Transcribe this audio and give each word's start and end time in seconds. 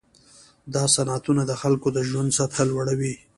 دا 0.73 0.83
صنعتونه 0.95 1.41
د 1.45 1.51
خلکو 1.61 1.87
د 1.93 1.97
ژوند 2.09 2.29
سطحه 2.37 2.63
لوړوي. 2.71 3.15